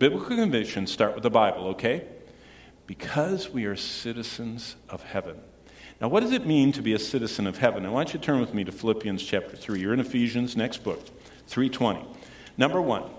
Biblical 0.00 0.34
convictions 0.34 0.90
start 0.90 1.12
with 1.12 1.22
the 1.22 1.30
Bible, 1.30 1.66
okay? 1.68 2.06
Because 2.86 3.50
we 3.50 3.66
are 3.66 3.76
citizens 3.76 4.76
of 4.88 5.02
heaven. 5.02 5.38
Now, 6.00 6.08
what 6.08 6.20
does 6.20 6.32
it 6.32 6.46
mean 6.46 6.72
to 6.72 6.80
be 6.80 6.94
a 6.94 6.98
citizen 6.98 7.46
of 7.46 7.58
heaven? 7.58 7.84
I 7.84 7.90
want 7.90 8.14
you 8.14 8.18
to 8.18 8.24
turn 8.24 8.40
with 8.40 8.54
me 8.54 8.64
to 8.64 8.72
Philippians 8.72 9.22
chapter 9.22 9.58
3. 9.58 9.78
You're 9.78 9.92
in 9.92 10.00
Ephesians, 10.00 10.56
next 10.56 10.82
book, 10.82 11.04
320. 11.48 12.02
Number 12.56 12.80
one, 12.80 13.10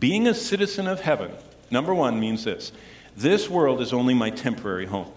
being 0.00 0.26
a 0.26 0.32
citizen 0.32 0.86
of 0.86 1.02
heaven, 1.02 1.30
number 1.70 1.94
one 1.94 2.18
means 2.18 2.44
this 2.44 2.72
this 3.14 3.50
world 3.50 3.82
is 3.82 3.92
only 3.92 4.14
my 4.14 4.30
temporary 4.30 4.86
home. 4.86 5.12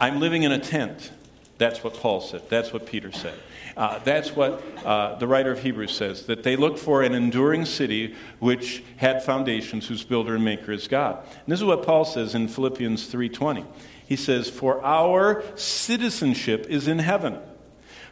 I'm 0.00 0.20
living 0.20 0.44
in 0.44 0.52
a 0.52 0.58
tent. 0.58 1.10
That's 1.56 1.84
what 1.84 1.94
Paul 1.94 2.20
said. 2.20 2.42
That's 2.48 2.72
what 2.72 2.86
Peter 2.86 3.12
said. 3.12 3.38
Uh, 3.76 3.98
that's 4.00 4.34
what 4.34 4.62
uh, 4.84 5.16
the 5.16 5.26
writer 5.26 5.52
of 5.52 5.60
Hebrews 5.60 5.96
says 5.96 6.26
that 6.26 6.42
they 6.42 6.56
look 6.56 6.78
for 6.78 7.02
an 7.02 7.14
enduring 7.14 7.64
city 7.64 8.14
which 8.40 8.82
had 8.96 9.22
foundations, 9.22 9.86
whose 9.86 10.04
builder 10.04 10.34
and 10.34 10.44
maker 10.44 10.72
is 10.72 10.88
God. 10.88 11.18
And 11.24 11.52
this 11.52 11.60
is 11.60 11.64
what 11.64 11.84
Paul 11.84 12.04
says 12.04 12.34
in 12.34 12.48
Philippians 12.48 13.06
3:20. 13.06 13.64
He 14.06 14.16
says, 14.16 14.50
"For 14.50 14.84
our 14.84 15.42
citizenship 15.54 16.66
is 16.68 16.88
in 16.88 16.98
heaven." 16.98 17.38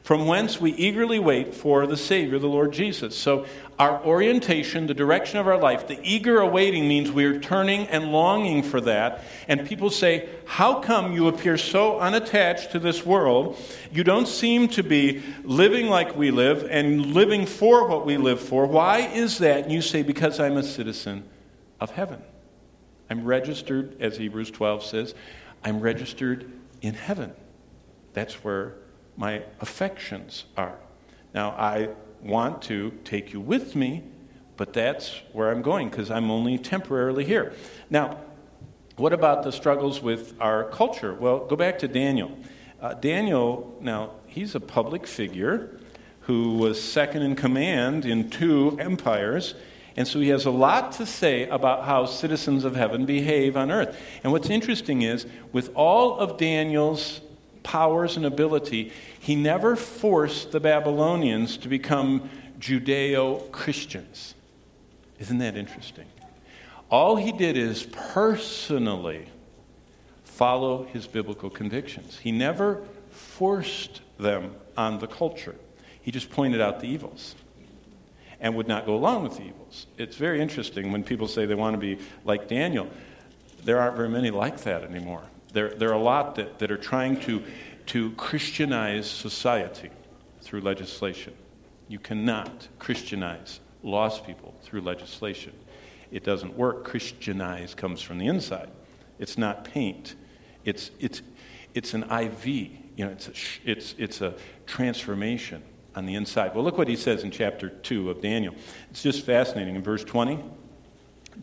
From 0.03 0.27
whence 0.27 0.61
we 0.61 0.73
eagerly 0.73 1.21
wait 1.21 1.55
for 1.55 1.87
the 1.87 1.97
Savior, 1.97 2.39
the 2.39 2.49
Lord 2.49 2.73
Jesus. 2.73 3.17
So, 3.17 3.47
our 3.79 4.05
orientation, 4.05 4.87
the 4.87 4.95
direction 4.95 5.39
of 5.39 5.47
our 5.47 5.59
life, 5.59 5.87
the 5.89 5.99
eager 6.03 6.39
awaiting 6.41 6.87
means 6.87 7.11
we're 7.11 7.41
turning 7.41 7.87
and 7.89 8.13
longing 8.13 8.63
for 8.63 8.81
that. 8.83 9.25
And 9.49 9.67
people 9.67 9.91
say, 9.91 10.29
How 10.45 10.81
come 10.81 11.13
you 11.13 11.29
appear 11.29 11.57
so 11.57 12.01
unattached 12.01 12.73
to 12.73 12.79
this 12.79 13.07
world? 13.07 13.57
You 13.93 14.03
don't 14.03 14.27
seem 14.27 14.69
to 14.69 14.83
be 14.83 15.23
living 15.45 15.87
like 15.87 16.17
we 16.17 16.31
live 16.31 16.67
and 16.69 17.15
living 17.15 17.47
for 17.47 17.89
what 17.89 18.05
we 18.05 18.17
live 18.17 18.41
for. 18.41 18.67
Why 18.67 18.99
is 18.99 19.39
that? 19.39 19.65
And 19.65 19.73
you 19.73 19.83
say, 19.83 20.03
Because 20.03 20.41
I'm 20.41 20.57
a 20.57 20.65
citizen 20.65 21.29
of 21.81 21.93
heaven. 21.93 22.23
I'm 23.09 23.25
registered, 23.25 24.01
as 24.01 24.17
Hebrews 24.17 24.51
12 24.51 24.85
says, 24.85 25.15
I'm 25.65 25.81
registered 25.81 26.51
in 26.81 26.95
heaven. 26.95 27.33
That's 28.15 28.35
where 28.45 28.75
my 29.17 29.43
affections 29.61 30.45
are. 30.57 30.77
Now, 31.35 31.51
I 31.51 31.91
want 32.23 32.63
to 32.63 32.93
take 33.05 33.33
you 33.33 33.41
with 33.41 33.75
me, 33.75 34.03
but 34.57 34.73
that's 34.73 35.21
where 35.33 35.51
I'm 35.51 35.63
going 35.63 35.89
because 35.89 36.11
I'm 36.11 36.31
only 36.31 36.59
temporarily 36.59 37.25
here. 37.25 37.53
Now, 37.91 38.19
what 38.97 39.13
about 39.13 39.43
the 39.43 39.53
struggles 39.53 40.03
with 40.03 40.35
our 40.41 40.65
culture? 40.65 41.15
Well, 41.15 41.47
go 41.47 41.57
back 41.57 41.79
to 41.81 41.89
Daniel. 41.89 42.37
Uh, 42.81 42.95
Daniel, 42.95 43.77
now, 43.81 44.11
he's 44.27 44.55
a 44.55 44.61
public 44.61 45.07
figure 45.07 45.79
who 46.21 46.57
was 46.57 46.83
second 46.83 47.23
in 47.23 47.35
command 47.35 48.05
in 48.05 48.31
two 48.31 48.77
empires. 48.79 49.55
And 49.97 50.07
so 50.07 50.21
he 50.21 50.29
has 50.29 50.47
a 50.47 50.51
lot 50.51 50.93
to 50.93 51.07
say 51.07 51.49
about 51.49 51.85
how 51.85 52.07
citizens 52.07 52.65
of 52.65 52.77
heaven 52.77 53.05
behave 53.05 53.57
on 53.57 53.71
earth. 53.71 53.97
And 54.23 54.33
what's 54.33 54.49
interesting 54.51 55.03
is, 55.03 55.27
with 55.53 55.71
all 55.75 56.19
of 56.19 56.39
Daniel's 56.39 57.21
powers 57.63 58.17
and 58.17 58.27
ability, 58.27 58.93
he 59.21 59.35
never 59.35 59.77
forced 59.77 60.53
the 60.53 60.61
Babylonians 60.61 61.57
to 61.59 61.69
become 61.69 62.29
Judeo 62.59 63.51
Christians. 63.51 64.35
Isn't 65.19 65.39
that 65.39 65.57
interesting? 65.57 66.07
All 66.91 67.17
he 67.17 67.33
did 67.33 67.57
is 67.57 67.85
personally 67.85 69.27
follow 70.25 70.85
his 70.85 71.07
biblical 71.07 71.51
convictions. 71.51 72.19
He 72.19 72.33
never 72.33 72.83
forced 73.11 74.01
them 74.19 74.55
on 74.77 74.99
the 74.99 75.07
culture, 75.07 75.55
he 76.01 76.11
just 76.11 76.31
pointed 76.31 76.61
out 76.61 76.81
the 76.81 76.87
evils 76.87 77.35
and 78.41 78.57
would 78.57 78.67
not 78.67 78.85
go 78.85 78.95
along 78.95 79.23
with 79.23 79.37
the 79.37 79.45
evils. 79.45 79.87
It's 79.97 80.17
very 80.17 80.41
interesting 80.41 80.91
when 80.91 81.05
people 81.05 81.29
say 81.29 81.47
they 81.47 81.55
want 81.55 81.75
to 81.75 81.79
be 81.79 82.03
like 82.25 82.49
Daniel. 82.49 82.89
There 83.65 83.81
aren't 83.81 83.97
very 83.97 84.09
many 84.09 84.31
like 84.31 84.63
that 84.63 84.83
anymore. 84.83 85.23
There, 85.53 85.71
there 85.71 85.91
are 85.91 85.95
a 85.95 86.03
lot 86.03 86.37
that, 86.37 86.59
that 86.59 86.71
are 86.71 86.77
trying 86.77 87.21
to, 87.21 87.43
to 87.87 88.13
Christianize 88.13 89.09
society 89.11 89.91
through 90.41 90.61
legislation. 90.63 91.35
You 91.89 91.99
cannot 91.99 92.69
Christianize 92.79 93.61
lost 93.83 94.27
people 94.27 94.55
through 94.63 94.81
legislation. 94.83 95.53
It 96.11 96.25
doesn't 96.25 96.57
work. 96.57 96.85
Christianize 96.85 97.75
comes 97.75 98.01
from 98.01 98.19
the 98.19 98.27
inside. 98.27 98.71
It's 99.19 99.37
not 99.37 99.65
paint. 99.65 100.15
It's, 100.65 100.91
it's, 101.01 101.23
it's 101.75 101.95
an 101.95 102.05
IV. 102.11 102.47
You 102.47 103.07
know, 103.07 103.11
it's 103.11 103.29
a, 103.29 103.33
it's, 103.65 103.95
it's 103.99 104.21
a 104.21 104.35
transformation 104.67 105.63
on 105.95 106.07
the 106.07 106.15
inside. 106.15 106.55
Well, 106.55 106.65
look 106.65 106.79
what 106.79 106.89
he 106.89 106.97
says 106.97 107.25
in 107.25 107.31
chapter 107.31 107.69
2 107.69 108.11
of 108.11 108.21
Daniel. 108.21 108.55
It's 108.91 109.03
just 109.03 109.25
fascinating. 109.25 109.75
In 109.75 109.83
verse 109.83 110.05
20, 110.05 110.43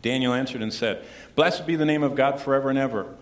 Daniel 0.00 0.32
answered 0.32 0.62
and 0.62 0.72
said, 0.72 1.04
Blessed 1.34 1.66
be 1.66 1.76
the 1.76 1.84
name 1.84 2.02
of 2.02 2.14
God 2.14 2.40
forever 2.40 2.70
and 2.70 2.78
ever 2.78 3.14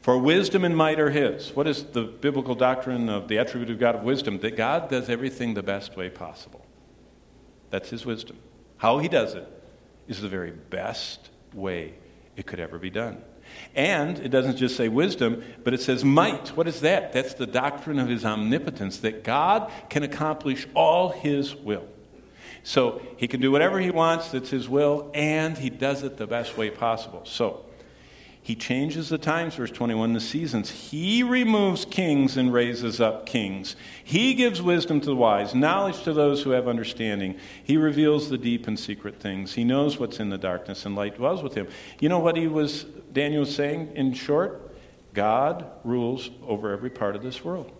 for 0.00 0.16
wisdom 0.18 0.64
and 0.64 0.76
might 0.76 0.98
are 0.98 1.10
His. 1.10 1.54
What 1.54 1.66
is 1.66 1.84
the 1.84 2.02
biblical 2.02 2.54
doctrine 2.54 3.08
of 3.08 3.28
the 3.28 3.38
attribute 3.38 3.70
of 3.70 3.78
God 3.78 3.94
of 3.94 4.02
wisdom? 4.02 4.38
That 4.40 4.56
God 4.56 4.88
does 4.88 5.08
everything 5.08 5.54
the 5.54 5.62
best 5.62 5.96
way 5.96 6.08
possible. 6.08 6.64
That's 7.70 7.90
His 7.90 8.06
wisdom. 8.06 8.38
How 8.78 8.98
He 8.98 9.08
does 9.08 9.34
it 9.34 9.46
is 10.08 10.20
the 10.20 10.28
very 10.28 10.52
best 10.52 11.28
way 11.52 11.94
it 12.36 12.46
could 12.46 12.60
ever 12.60 12.78
be 12.78 12.90
done. 12.90 13.22
And 13.74 14.18
it 14.20 14.28
doesn't 14.28 14.56
just 14.56 14.76
say 14.76 14.88
wisdom, 14.88 15.42
but 15.64 15.74
it 15.74 15.80
says 15.80 16.04
might. 16.04 16.48
What 16.56 16.68
is 16.68 16.80
that? 16.80 17.12
That's 17.12 17.34
the 17.34 17.46
doctrine 17.46 17.98
of 17.98 18.08
His 18.08 18.24
omnipotence, 18.24 18.98
that 18.98 19.24
God 19.24 19.70
can 19.88 20.02
accomplish 20.02 20.66
all 20.74 21.10
His 21.10 21.54
will. 21.54 21.86
So 22.62 23.02
He 23.16 23.28
can 23.28 23.40
do 23.40 23.50
whatever 23.50 23.80
He 23.80 23.90
wants, 23.90 24.30
that's 24.30 24.50
His 24.50 24.68
will, 24.68 25.10
and 25.14 25.58
He 25.58 25.68
does 25.68 26.02
it 26.02 26.16
the 26.16 26.26
best 26.26 26.56
way 26.56 26.70
possible. 26.70 27.22
So, 27.24 27.64
he 28.42 28.54
changes 28.54 29.10
the 29.10 29.18
times, 29.18 29.56
verse 29.56 29.70
21, 29.70 30.14
the 30.14 30.20
seasons. 30.20 30.70
He 30.70 31.22
removes 31.22 31.84
kings 31.84 32.38
and 32.38 32.52
raises 32.52 33.00
up 33.00 33.26
kings. 33.26 33.76
He 34.02 34.32
gives 34.34 34.62
wisdom 34.62 35.00
to 35.02 35.06
the 35.06 35.16
wise, 35.16 35.54
knowledge 35.54 36.02
to 36.04 36.12
those 36.14 36.42
who 36.42 36.50
have 36.50 36.66
understanding. 36.66 37.36
He 37.62 37.76
reveals 37.76 38.30
the 38.30 38.38
deep 38.38 38.66
and 38.66 38.78
secret 38.78 39.20
things. 39.20 39.54
He 39.54 39.64
knows 39.64 39.98
what's 39.98 40.20
in 40.20 40.30
the 40.30 40.38
darkness, 40.38 40.86
and 40.86 40.96
light 40.96 41.16
dwells 41.16 41.42
with 41.42 41.54
him. 41.54 41.68
You 42.00 42.08
know 42.08 42.18
what 42.18 42.36
he 42.36 42.48
was, 42.48 42.84
Daniel 43.12 43.40
was 43.40 43.54
saying 43.54 43.92
in 43.94 44.14
short? 44.14 44.74
God 45.12 45.66
rules 45.84 46.30
over 46.46 46.72
every 46.72 46.90
part 46.90 47.16
of 47.16 47.22
this 47.22 47.44
world. 47.44 47.70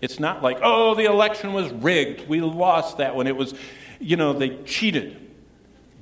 It's 0.00 0.18
not 0.18 0.42
like, 0.42 0.58
oh, 0.62 0.94
the 0.94 1.04
election 1.04 1.52
was 1.52 1.70
rigged. 1.70 2.28
We 2.28 2.40
lost 2.40 2.98
that 2.98 3.14
one. 3.14 3.26
It 3.26 3.36
was, 3.36 3.54
you 3.98 4.16
know, 4.16 4.32
they 4.32 4.62
cheated. 4.64 5.20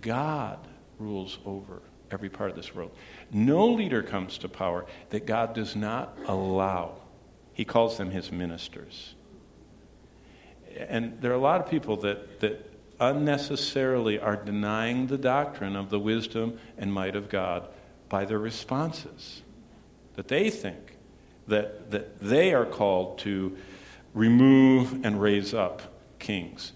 God 0.00 0.58
rules 0.98 1.38
over 1.44 1.82
every 2.10 2.28
part 2.28 2.50
of 2.50 2.56
this 2.56 2.74
world. 2.74 2.92
No 3.34 3.66
leader 3.66 4.00
comes 4.00 4.38
to 4.38 4.48
power 4.48 4.86
that 5.10 5.26
God 5.26 5.54
does 5.54 5.74
not 5.74 6.16
allow. 6.26 6.94
He 7.52 7.64
calls 7.64 7.98
them 7.98 8.12
his 8.12 8.30
ministers. 8.30 9.14
And 10.76 11.20
there 11.20 11.32
are 11.32 11.34
a 11.34 11.40
lot 11.40 11.60
of 11.60 11.68
people 11.68 11.96
that, 11.98 12.38
that 12.40 12.70
unnecessarily 13.00 14.20
are 14.20 14.36
denying 14.36 15.08
the 15.08 15.18
doctrine 15.18 15.74
of 15.74 15.90
the 15.90 15.98
wisdom 15.98 16.60
and 16.78 16.92
might 16.92 17.16
of 17.16 17.28
God 17.28 17.66
by 18.08 18.24
their 18.24 18.38
responses. 18.38 19.42
That 20.14 20.28
they 20.28 20.48
think 20.48 20.96
that, 21.48 21.90
that 21.90 22.20
they 22.20 22.54
are 22.54 22.64
called 22.64 23.18
to 23.20 23.56
remove 24.14 25.04
and 25.04 25.20
raise 25.20 25.52
up 25.52 25.82
kings. 26.20 26.72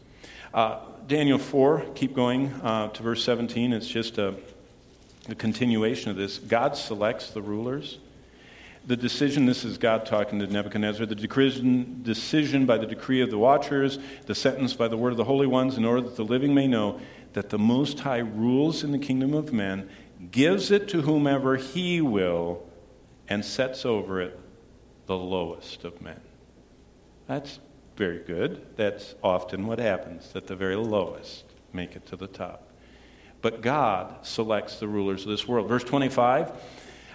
Uh, 0.53 0.81
Daniel 1.07 1.39
4, 1.39 1.87
keep 1.95 2.15
going 2.15 2.49
uh, 2.63 2.89
to 2.89 3.03
verse 3.05 3.23
17. 3.23 3.73
It's 3.73 3.87
just 3.87 4.19
a 4.19 4.35
the 5.29 5.35
continuation 5.35 6.11
of 6.11 6.17
this, 6.17 6.39
God 6.39 6.77
selects 6.77 7.31
the 7.31 7.43
rulers. 7.43 7.99
The 8.87 8.97
decision, 8.97 9.45
this 9.45 9.65
is 9.65 9.77
God 9.77 10.07
talking 10.07 10.39
to 10.39 10.47
Nebuchadnezzar, 10.47 11.05
the 11.05 11.15
decision, 11.15 12.65
by 12.65 12.79
the 12.79 12.87
decree 12.87 13.21
of 13.21 13.31
the 13.31 13.39
watchers, 13.39 13.99
the 14.25 14.35
sentence 14.35 14.73
by 14.73 14.89
the 14.89 14.97
word 14.97 15.11
of 15.11 15.19
the 15.19 15.25
holy 15.25 15.47
ones, 15.47 15.77
in 15.77 15.85
order 15.85 16.01
that 16.01 16.17
the 16.17 16.25
living 16.25 16.55
may 16.55 16.67
know 16.67 16.99
that 17.35 17.51
the 17.51 17.59
Most 17.59 18.01
High 18.01 18.19
rules 18.19 18.83
in 18.83 18.91
the 18.91 18.99
kingdom 18.99 19.35
of 19.35 19.53
men, 19.53 19.91
gives 20.31 20.71
it 20.71 20.89
to 20.89 21.03
whomever 21.03 21.57
he 21.57 22.01
will, 22.01 22.67
and 23.29 23.45
sets 23.45 23.85
over 23.85 24.23
it 24.23 24.41
the 25.07 25.17
lowest 25.17 25.85
of 25.85 26.01
men. 26.01 26.21
That's 27.27 27.61
very 27.97 28.21
good. 28.21 28.65
That's 28.77 29.15
often 29.23 29.67
what 29.67 29.79
happens, 29.79 30.33
that 30.33 30.47
the 30.47 30.57
very 30.57 30.77
lowest 30.77 31.45
make 31.75 31.95
it 31.95 32.07
to 32.07 32.17
the 32.17 32.27
top 32.27 32.69
but 33.41 33.61
God 33.61 34.27
selects 34.27 34.79
the 34.79 34.89
rulers 34.89 35.23
of 35.23 35.31
this 35.31 35.47
world. 35.47 35.69
Verse 35.69 35.85
25, 35.85 36.53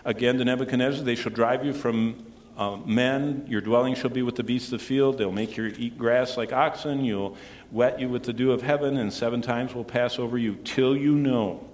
again 0.06 0.38
to 0.38 0.46
Nebuchadnezzar, 0.46 1.04
they 1.04 1.16
shall 1.16 1.32
drive 1.32 1.66
you 1.66 1.74
from 1.74 2.26
uh, 2.56 2.78
men, 2.86 3.46
your 3.48 3.62
dwelling 3.62 3.96
shall 3.96 4.12
be 4.12 4.22
with 4.22 4.36
the 4.36 4.44
beasts 4.44 4.72
of 4.72 4.80
the 4.80 4.86
field. 4.86 5.18
They'll 5.18 5.32
make 5.32 5.58
you 5.58 5.74
eat 5.78 5.98
grass 5.98 6.38
like 6.38 6.54
oxen. 6.54 7.04
You'll 7.04 7.36
wet 7.72 8.00
you 8.00 8.10
with 8.10 8.24
the 8.24 8.34
dew 8.34 8.52
of 8.52 8.62
heaven, 8.62 8.98
and 8.98 9.12
seven 9.12 9.42
times 9.42 9.74
will 9.74 9.84
pass 9.84 10.20
over 10.20 10.38
you 10.38 10.56
till 10.64 10.96
you 10.96 11.16
know 11.16 11.68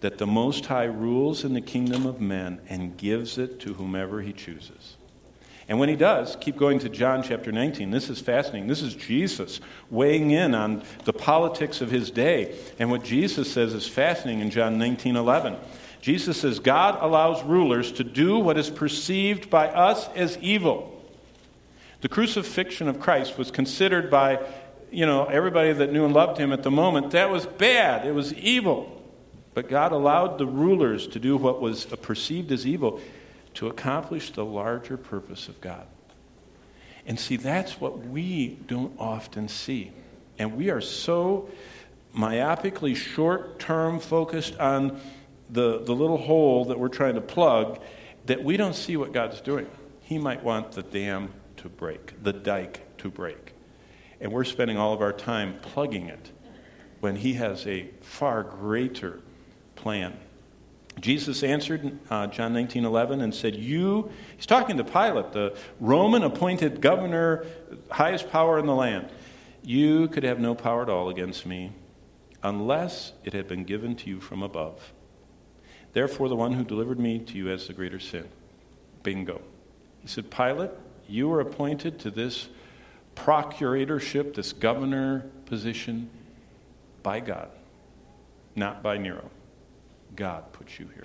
that 0.00 0.18
the 0.18 0.26
Most 0.26 0.66
High 0.66 0.84
rules 0.84 1.44
in 1.44 1.52
the 1.52 1.60
kingdom 1.60 2.06
of 2.06 2.20
men 2.20 2.60
and 2.68 2.96
gives 2.96 3.36
it 3.36 3.60
to 3.60 3.74
whomever 3.74 4.22
he 4.22 4.32
chooses. 4.32 4.96
And 5.68 5.78
when 5.78 5.88
he 5.88 5.96
does, 5.96 6.36
keep 6.40 6.56
going 6.56 6.80
to 6.80 6.88
John 6.88 7.22
chapter 7.22 7.52
19. 7.52 7.90
This 7.90 8.10
is 8.10 8.20
fascinating. 8.20 8.68
This 8.68 8.82
is 8.82 8.94
Jesus 8.94 9.60
weighing 9.90 10.30
in 10.30 10.54
on 10.54 10.82
the 11.04 11.12
politics 11.12 11.80
of 11.80 11.90
his 11.90 12.10
day. 12.10 12.56
And 12.78 12.90
what 12.90 13.04
Jesus 13.04 13.50
says 13.50 13.72
is 13.72 13.86
fascinating 13.86 14.40
in 14.40 14.50
John 14.50 14.78
19 14.78 15.16
11. 15.16 15.56
Jesus 16.00 16.40
says, 16.40 16.58
God 16.58 16.98
allows 17.00 17.44
rulers 17.44 17.92
to 17.92 18.04
do 18.04 18.38
what 18.38 18.58
is 18.58 18.70
perceived 18.70 19.48
by 19.48 19.68
us 19.68 20.08
as 20.16 20.36
evil. 20.38 21.00
The 22.00 22.08
crucifixion 22.08 22.88
of 22.88 22.98
Christ 22.98 23.38
was 23.38 23.52
considered 23.52 24.10
by, 24.10 24.40
you 24.90 25.06
know, 25.06 25.26
everybody 25.26 25.72
that 25.72 25.92
knew 25.92 26.04
and 26.04 26.12
loved 26.12 26.38
him 26.38 26.52
at 26.52 26.64
the 26.64 26.72
moment, 26.72 27.12
that 27.12 27.30
was 27.30 27.46
bad. 27.46 28.04
It 28.04 28.12
was 28.12 28.34
evil. 28.34 29.00
But 29.54 29.68
God 29.68 29.92
allowed 29.92 30.38
the 30.38 30.46
rulers 30.46 31.06
to 31.08 31.20
do 31.20 31.36
what 31.36 31.60
was 31.60 31.86
perceived 31.86 32.50
as 32.50 32.66
evil 32.66 33.00
to 33.54 33.68
accomplish 33.68 34.30
the 34.32 34.44
larger 34.44 34.96
purpose 34.96 35.48
of 35.48 35.60
God. 35.60 35.86
And 37.06 37.18
see, 37.18 37.36
that's 37.36 37.80
what 37.80 37.98
we 38.06 38.58
don't 38.66 38.94
often 38.98 39.48
see. 39.48 39.92
And 40.38 40.56
we 40.56 40.70
are 40.70 40.80
so 40.80 41.50
myopically 42.16 42.94
short 42.94 43.58
term 43.58 43.98
focused 43.98 44.56
on 44.58 45.00
the, 45.50 45.82
the 45.82 45.94
little 45.94 46.18
hole 46.18 46.66
that 46.66 46.78
we're 46.78 46.88
trying 46.88 47.14
to 47.14 47.20
plug 47.20 47.80
that 48.26 48.42
we 48.42 48.56
don't 48.56 48.74
see 48.74 48.96
what 48.96 49.12
God's 49.12 49.40
doing. 49.40 49.66
He 50.00 50.18
might 50.18 50.42
want 50.42 50.72
the 50.72 50.82
dam 50.82 51.32
to 51.58 51.68
break, 51.68 52.22
the 52.22 52.32
dike 52.32 52.96
to 52.98 53.10
break. 53.10 53.54
And 54.20 54.32
we're 54.32 54.44
spending 54.44 54.76
all 54.76 54.92
of 54.92 55.00
our 55.00 55.12
time 55.12 55.58
plugging 55.62 56.06
it 56.06 56.30
when 57.00 57.16
He 57.16 57.34
has 57.34 57.66
a 57.66 57.88
far 58.00 58.42
greater 58.44 59.20
plan. 59.74 60.16
Jesus 61.00 61.42
answered 61.42 61.98
uh, 62.10 62.26
John 62.28 62.52
19 62.52 62.84
11 62.84 63.20
and 63.20 63.34
said, 63.34 63.56
You, 63.56 64.10
he's 64.36 64.46
talking 64.46 64.76
to 64.76 64.84
Pilate, 64.84 65.32
the 65.32 65.56
Roman 65.80 66.22
appointed 66.22 66.80
governor, 66.80 67.46
highest 67.90 68.30
power 68.30 68.58
in 68.58 68.66
the 68.66 68.74
land. 68.74 69.08
You 69.62 70.08
could 70.08 70.24
have 70.24 70.38
no 70.38 70.54
power 70.54 70.82
at 70.82 70.88
all 70.88 71.08
against 71.08 71.46
me 71.46 71.72
unless 72.42 73.12
it 73.24 73.32
had 73.32 73.48
been 73.48 73.64
given 73.64 73.96
to 73.96 74.08
you 74.08 74.20
from 74.20 74.42
above. 74.42 74.92
Therefore, 75.92 76.28
the 76.28 76.36
one 76.36 76.52
who 76.52 76.64
delivered 76.64 76.98
me 76.98 77.18
to 77.20 77.36
you 77.36 77.46
has 77.46 77.66
the 77.66 77.72
greater 77.72 78.00
sin. 78.00 78.28
Bingo. 79.02 79.40
He 80.00 80.08
said, 80.08 80.30
Pilate, 80.30 80.70
you 81.08 81.28
were 81.28 81.40
appointed 81.40 82.00
to 82.00 82.10
this 82.10 82.48
procuratorship, 83.14 84.34
this 84.34 84.52
governor 84.52 85.26
position, 85.46 86.10
by 87.02 87.20
God, 87.20 87.50
not 88.56 88.82
by 88.82 88.96
Nero. 88.96 89.30
God 90.16 90.52
put 90.52 90.78
you 90.78 90.88
here. 90.94 91.04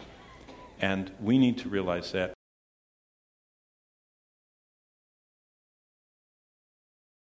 And 0.79 1.11
we 1.19 1.37
need 1.37 1.57
to 1.59 1.69
realize 1.69 2.11
that. 2.11 2.36